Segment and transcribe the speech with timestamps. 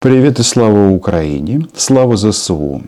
[0.00, 2.80] Привет и слава Украине, слава ЗСУ.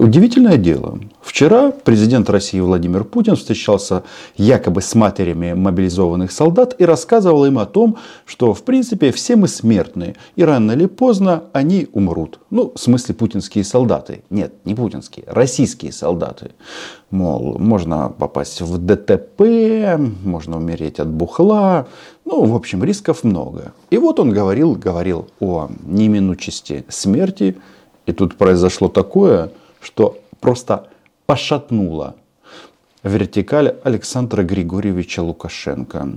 [0.00, 0.98] Удивительное дело.
[1.20, 4.02] Вчера президент России Владимир Путин встречался
[4.34, 9.46] якобы с матерями мобилизованных солдат и рассказывал им о том, что в принципе все мы
[9.46, 12.40] смертные и рано или поздно они умрут.
[12.48, 14.22] Ну, в смысле путинские солдаты.
[14.30, 16.52] Нет, не путинские, российские солдаты.
[17.10, 21.88] Мол, можно попасть в ДТП, можно умереть от бухла.
[22.24, 23.74] Ну, в общем, рисков много.
[23.90, 27.58] И вот он говорил, говорил о неминучести смерти.
[28.06, 30.88] И тут произошло такое, что просто
[31.26, 32.16] пошатнуло
[33.02, 36.08] вертикаль Александра Григорьевича Лукашенко.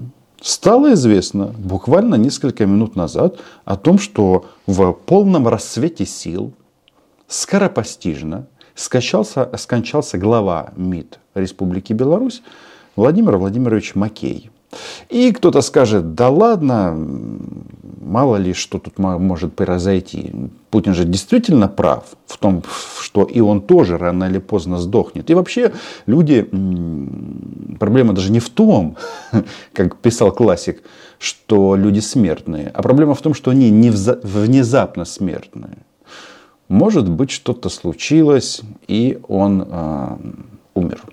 [0.41, 6.51] Стало известно буквально несколько минут назад о том, что в полном рассвете сил
[7.27, 12.41] скоропостижно скончался, скончался глава МИД Республики Беларусь
[12.95, 14.51] Владимир Владимирович Макей.
[15.09, 16.95] И кто-то скажет, да ладно,
[18.01, 20.31] мало ли что тут может произойти.
[20.69, 22.63] Путин же действительно прав в том,
[23.01, 25.29] что и он тоже рано или поздно сдохнет.
[25.29, 25.71] И вообще
[26.05, 26.47] люди,
[27.79, 28.97] проблема даже не в том,
[29.73, 30.83] как писал классик,
[31.19, 35.77] что люди смертные, а проблема в том, что они не внезапно смертные.
[36.69, 40.17] Может быть, что-то случилось, и он э,
[40.73, 41.03] умер.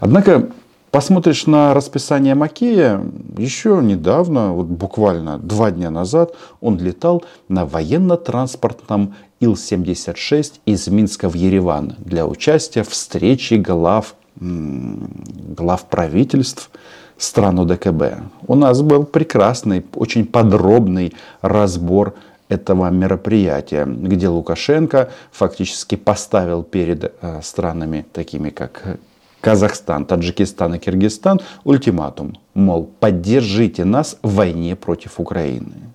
[0.00, 0.48] Однако
[0.94, 3.04] Посмотришь на расписание Макея,
[3.36, 11.34] еще недавно, вот буквально два дня назад, он летал на военно-транспортном Ил-76 из Минска в
[11.34, 16.70] Ереван для участия в встрече глав, глав правительств
[17.18, 18.02] стран ОДКБ.
[18.46, 22.14] У нас был прекрасный, очень подробный разбор
[22.48, 28.96] этого мероприятия, где Лукашенко фактически поставил перед э, странами, такими как
[29.44, 35.92] Казахстан, Таджикистан и Киргизстан ультиматум, мол, поддержите нас в войне против Украины.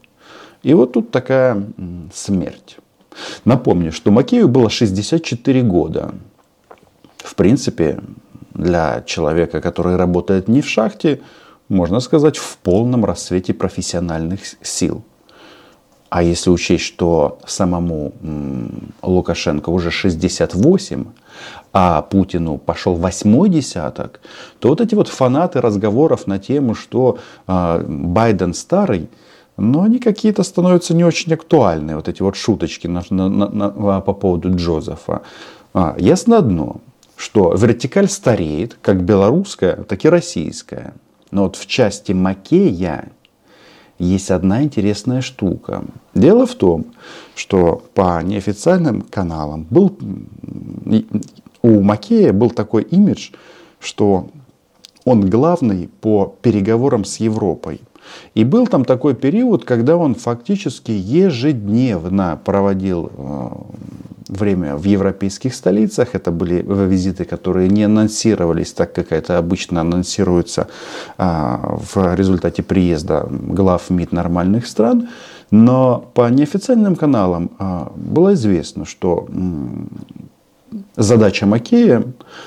[0.62, 1.64] И вот тут такая
[2.14, 2.78] смерть.
[3.46, 6.14] Напомню, что Макею было 64 года.
[7.18, 8.00] В принципе,
[8.54, 11.20] для человека, который работает не в шахте,
[11.70, 15.04] можно сказать, в полном рассвете профессиональных сил.
[16.10, 18.14] А если учесть, что самому
[19.04, 21.06] Лукашенко уже 68,
[21.72, 24.20] а Путину пошел восьмой десяток,
[24.60, 29.08] то вот эти вот фанаты разговоров на тему, что э, Байден старый,
[29.56, 34.14] но они какие-то становятся не очень актуальны, вот эти вот шуточки на, на, на, по
[34.14, 35.22] поводу Джозефа.
[35.74, 36.78] А, ясно одно,
[37.16, 40.94] что вертикаль стареет, как белорусская, так и российская.
[41.30, 43.10] Но вот в части Макея
[44.00, 45.84] есть одна интересная штука.
[46.14, 46.86] Дело в том,
[47.36, 49.96] что по неофициальным каналам был,
[51.62, 53.32] у Макея был такой имидж,
[53.80, 54.30] что
[55.06, 57.82] он главный по переговорам с Европой.
[58.34, 63.50] И был там такой период, когда он фактически ежедневно проводил э,
[64.30, 66.10] время в европейских столицах.
[66.14, 70.68] Это были визиты, которые не анонсировались так, как это обычно анонсируется
[71.18, 75.10] а, в результате приезда глав МИД нормальных стран.
[75.52, 79.28] Но по неофициальным каналам а, было известно, что
[80.96, 82.04] задача Макея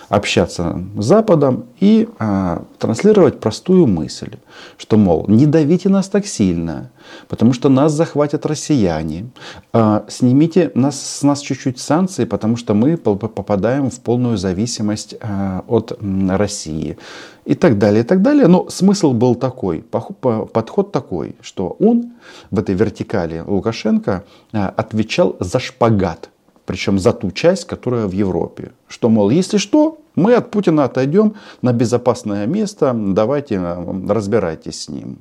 [0.08, 4.36] общаться с Западом и а, транслировать простую мысль,
[4.76, 6.90] что, мол, не давите нас так сильно,
[7.28, 9.30] потому что нас захватят россияне,
[9.72, 15.64] а, снимите нас, с нас чуть-чуть санкции, потому что мы попадаем в полную зависимость а,
[15.66, 16.98] от России
[17.44, 18.46] и так далее, и так далее.
[18.46, 22.12] Но смысл был такой, подход такой, что он
[22.50, 26.31] в этой вертикали Лукашенко а, отвечал за шпагат
[26.66, 28.72] причем за ту часть, которая в Европе.
[28.88, 34.88] Что, мол, если что, мы от Путина отойдем на безопасное место, давайте э, разбирайтесь с
[34.88, 35.18] ним.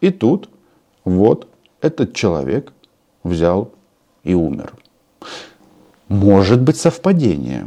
[0.00, 0.48] И тут
[1.04, 1.48] вот
[1.80, 2.72] этот человек
[3.22, 3.72] взял
[4.24, 4.74] и умер.
[6.08, 7.66] Может быть совпадение,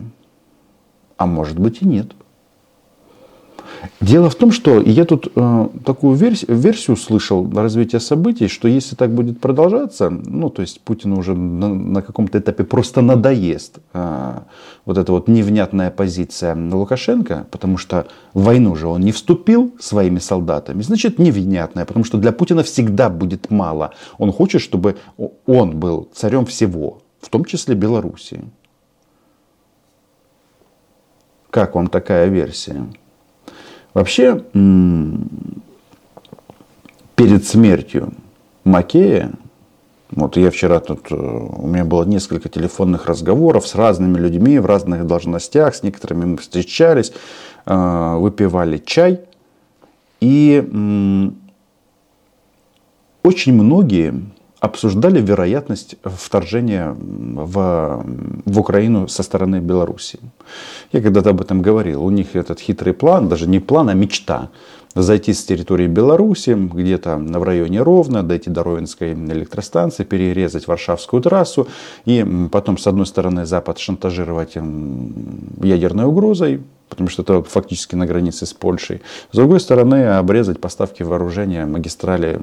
[1.18, 2.14] а может быть и нет.
[4.02, 8.96] Дело в том, что я тут э, такую версию, версию слышал развития событий, что если
[8.96, 14.40] так будет продолжаться, ну, то есть Путину уже на, на каком-то этапе просто надоест э,
[14.86, 20.18] вот эта вот невнятная позиция Лукашенко, потому что в войну же он не вступил своими
[20.18, 23.94] солдатами, значит невнятная, потому что для Путина всегда будет мало.
[24.18, 24.98] Он хочет, чтобы
[25.46, 28.42] он был царем всего, в том числе Белоруссии.
[31.52, 32.88] Как вам такая версия?
[33.94, 34.42] Вообще,
[37.16, 38.14] перед смертью
[38.64, 39.34] Макея,
[40.12, 44.66] вот я вчера тут, э, у меня было несколько телефонных разговоров с разными людьми в
[44.66, 47.14] разных должностях, с некоторыми мы встречались,
[47.66, 49.22] э, выпивали чай.
[50.20, 50.62] И
[53.24, 54.14] очень многие
[54.62, 58.06] обсуждали вероятность вторжения в,
[58.46, 60.20] в Украину со стороны Беларуси.
[60.92, 62.04] Я когда-то об этом говорил.
[62.04, 64.50] У них этот хитрый план, даже не план, а мечта
[64.94, 71.68] зайти с территории Беларуси, где-то в районе Ровно, дойти до Ровенской электростанции, перерезать Варшавскую трассу
[72.06, 76.62] и потом, с одной стороны, Запад шантажировать ядерной угрозой,
[76.92, 79.02] потому что это фактически на границе с Польшей.
[79.32, 82.40] С другой стороны, обрезать поставки вооружения, магистрали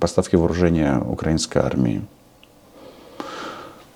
[0.00, 2.02] поставки вооружения украинской армии.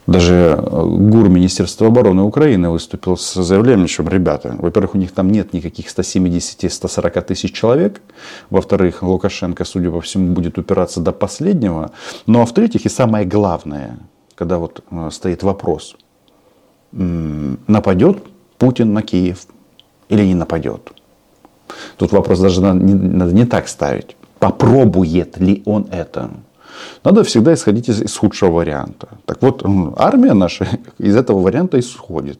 [0.06, 5.30] Даже э, ГУР Министерства обороны Украины выступил с заявлением, что, ребята, во-первых, у них там
[5.30, 8.02] нет никаких 170-140 тысяч человек,
[8.50, 11.92] во-вторых, Лукашенко, судя по всему, будет упираться до последнего,
[12.26, 13.98] ну а в-третьих, и самое главное,
[14.34, 15.96] когда вот э, стоит вопрос,
[16.92, 18.18] нападет
[18.58, 19.46] Путин на Киев
[20.10, 20.92] или не нападет.
[21.96, 24.16] Тут вопрос даже надо не, так ставить.
[24.38, 26.30] Попробует ли он это?
[27.04, 29.08] Надо всегда исходить из, из худшего варианта.
[29.26, 29.62] Так вот,
[29.96, 30.66] армия наша
[30.98, 32.38] из этого варианта исходит.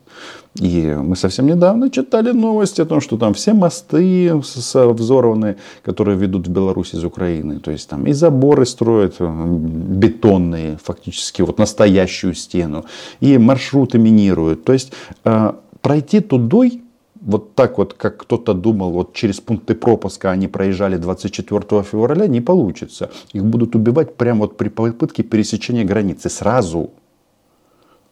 [0.59, 6.49] И мы совсем недавно читали новости о том, что там все мосты взорваны, которые ведут
[6.49, 7.61] в Беларусь из Украины.
[7.61, 12.85] То есть там и заборы строят бетонные, фактически вот настоящую стену.
[13.21, 14.65] И маршруты минируют.
[14.65, 14.93] То есть
[15.25, 15.53] э,
[15.83, 16.83] пройти тудой
[17.21, 22.41] вот так вот, как кто-то думал, вот через пункты пропуска они проезжали 24 февраля, не
[22.41, 23.11] получится.
[23.33, 26.91] Их будут убивать прямо вот при попытке пересечения границы сразу.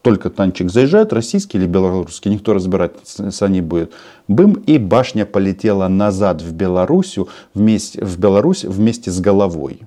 [0.02, 3.93] Только танчик заезжает, российский или белорусский, никто разбираться не будет.
[4.28, 9.81] Бым, и башня полетела назад в Белоруссию вместе, в Беларусь вместе с головой.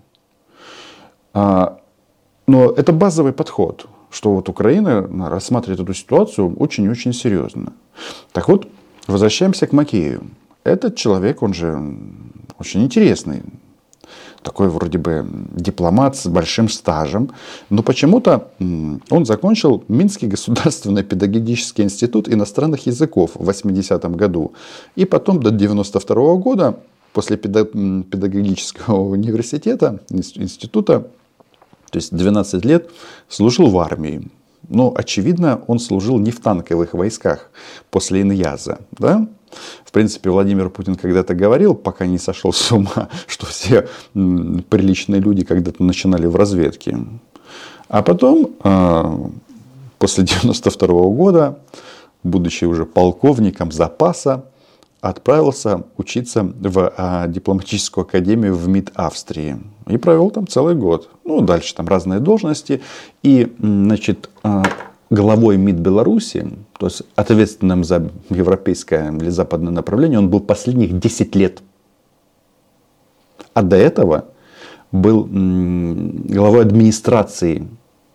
[1.34, 1.80] А,
[2.46, 7.72] но это базовый подход, что вот Украина рассматривает эту ситуацию очень-очень серьезно.
[8.34, 8.68] Так вот,
[9.08, 10.28] Возвращаемся к Макею.
[10.64, 11.80] Этот человек, он же
[12.60, 13.42] очень интересный.
[14.44, 17.32] Такой вроде бы дипломат с большим стажем.
[17.70, 18.52] Но почему-то
[19.10, 24.54] он закончил Минский государственный педагогический институт иностранных языков в 80-м году.
[24.96, 26.80] И потом до 92 -го года
[27.14, 31.08] после педагогического университета, института,
[31.92, 32.90] то есть 12 лет,
[33.28, 34.30] служил в армии.
[34.70, 37.50] Но, очевидно, он служил не в танковых войсках
[37.90, 38.80] после Иньяза.
[38.92, 39.28] Да?
[39.86, 45.44] В принципе, Владимир Путин когда-то говорил, пока не сошел с ума, что все приличные люди
[45.44, 46.98] когда-то начинали в разведке.
[47.90, 49.30] А потом, а,
[50.00, 51.60] после 92 года,
[52.24, 54.46] будучи уже полковником запаса,
[55.02, 59.58] отправился учиться в а, дипломатическую академию в МИД Австрии.
[59.88, 61.10] И провел там целый год.
[61.26, 62.82] Ну, дальше там разные должности.
[63.24, 64.64] И, значит, а,
[65.10, 71.36] главой МИД Беларуси, то есть ответственным за европейское или западное направление, он был последних 10
[71.36, 71.62] лет.
[73.54, 74.26] А до этого
[74.92, 77.68] был главой администрации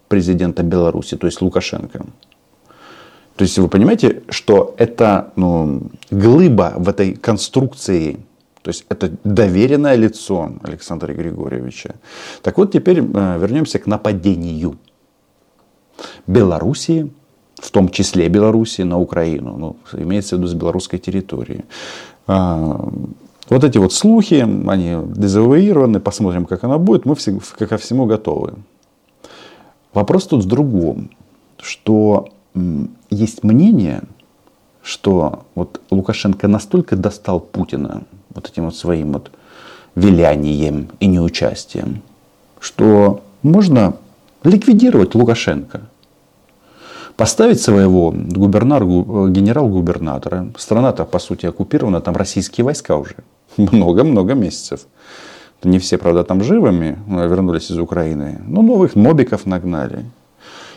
[0.08, 2.06] президента Беларуси, то есть Лукашенко.
[3.36, 8.18] То есть вы понимаете, что это ну, глыба в этой конструкции,
[8.62, 11.96] то есть это доверенное лицо Александра Григорьевича.
[12.42, 14.78] Так вот теперь э, вернемся к нападению
[16.26, 17.12] Белоруссии,
[17.56, 21.64] в том числе Белоруссии на Украину, ну, имеется в виду с белорусской территории.
[22.26, 22.90] А,
[23.48, 28.54] вот эти вот слухи, они дезавуированы, посмотрим, как она будет, мы все, ко всему готовы.
[29.94, 31.10] Вопрос тут в другом,
[31.58, 32.28] что
[33.10, 34.02] есть мнение,
[34.82, 38.02] что вот Лукашенко настолько достал Путина
[38.34, 39.30] вот этим вот своим вот
[39.94, 42.02] вилянием и неучастием,
[42.60, 43.96] что можно
[44.44, 45.82] ликвидировать Лукашенко.
[47.16, 50.48] Поставить своего губернатора, генерал-губернатора.
[50.58, 53.16] Страна-то, по сути, оккупирована, там российские войска уже.
[53.56, 54.80] Много-много месяцев.
[55.64, 58.40] Не все, правда, там живыми вернулись из Украины.
[58.46, 60.04] Но новых мобиков нагнали.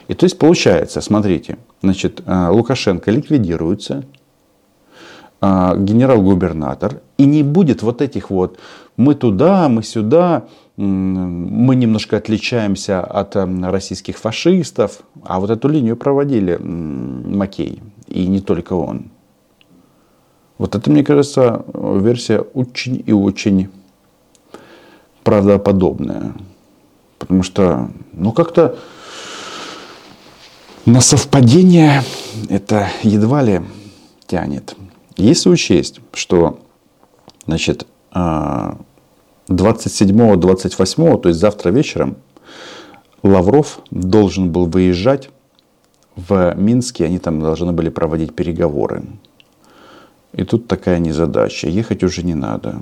[0.10, 4.06] И то есть получается, смотрите, значит, э, Лукашенко ликвидируется,
[5.40, 8.58] э, генерал-губернатор, и не будет вот этих вот
[8.98, 10.48] мы туда, мы сюда,
[10.78, 18.42] мы немножко отличаемся от э, российских фашистов, а вот эту линию проводили Макей, и не
[18.42, 19.12] только он.
[20.58, 23.70] Вот это, мне кажется, версия очень и очень
[25.24, 26.34] правдоподобная.
[27.20, 28.76] Потому что, ну как-то
[30.90, 32.02] на совпадение
[32.50, 33.62] это едва ли
[34.26, 34.76] тянет.
[35.18, 36.60] Если учесть, что
[37.46, 38.76] значит, 27-28,
[41.14, 42.18] а, то есть завтра вечером,
[43.22, 45.30] Лавров должен был выезжать
[46.16, 49.04] в Минске, они там должны были проводить переговоры.
[50.34, 52.82] И тут такая незадача, ехать уже не надо.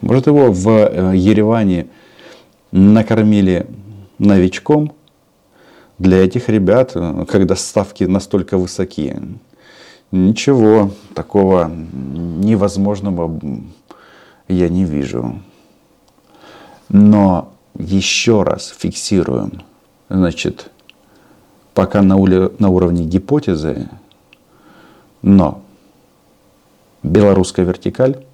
[0.00, 1.88] Может его в э, Ереване
[2.70, 3.66] накормили
[4.18, 4.92] новичком.
[5.98, 6.94] Для этих ребят,
[7.28, 9.16] когда ставки настолько высоки,
[10.12, 13.40] ничего такого невозможного
[14.46, 15.40] я не вижу.
[16.88, 19.62] Но еще раз фиксируем,
[20.08, 20.70] значит,
[21.74, 23.88] пока на, на уровне гипотезы,
[25.22, 25.62] но
[27.02, 28.24] белорусская вертикаль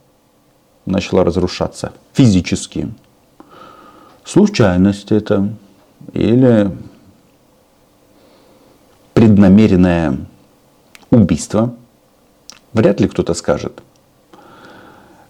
[0.86, 2.92] начала разрушаться физически.
[4.22, 5.52] Случайность это
[6.12, 6.70] или
[9.14, 10.18] преднамеренное
[11.10, 11.74] убийство,
[12.72, 13.82] вряд ли кто-то скажет.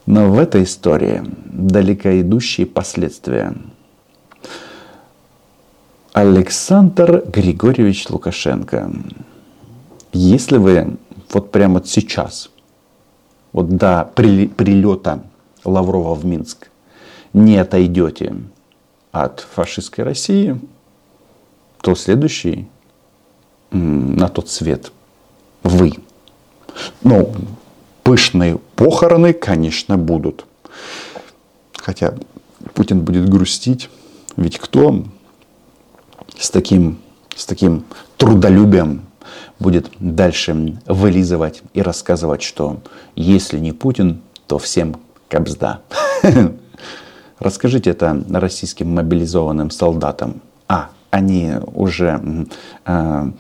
[0.07, 3.55] Но в этой истории далеко идущие последствия.
[6.13, 8.91] Александр Григорьевич Лукашенко,
[10.13, 10.97] если вы
[11.33, 12.51] вот прямо сейчас,
[13.53, 15.25] вот до прилета
[15.65, 16.71] Лаврова в Минск,
[17.33, 18.37] не отойдете
[19.11, 20.61] от фашистской России,
[21.81, 22.69] то следующий
[23.75, 24.93] на тот свет
[25.63, 25.93] вы.
[27.03, 27.35] Ну,
[28.03, 30.47] пышные похороны, конечно, будут.
[31.77, 32.15] Хотя
[32.75, 33.91] Путин будет грустить.
[34.37, 35.05] Ведь кто
[36.39, 36.99] с таким,
[37.37, 37.85] с таким
[38.17, 39.03] трудолюбием
[39.59, 42.81] будет дальше вылизывать и рассказывать, что
[43.15, 44.97] если не Путин, то всем
[45.29, 45.81] кабзда.
[47.39, 50.41] Расскажите это российским мобилизованным солдатам.
[50.69, 52.47] А, они уже
[52.85, 53.31] э,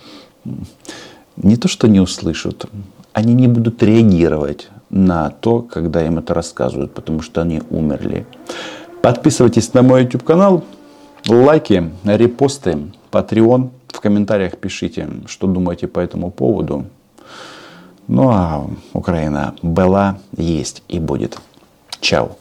[1.36, 2.66] не то что не услышат,
[3.12, 8.26] они не будут реагировать на то, когда им это рассказывают, потому что они умерли.
[9.02, 10.64] Подписывайтесь на мой YouTube канал,
[11.28, 12.78] лайки, репосты,
[13.10, 13.70] Patreon.
[13.88, 16.86] В комментариях пишите, что думаете по этому поводу.
[18.08, 21.38] Ну а Украина была, есть и будет.
[22.00, 22.36] Чао.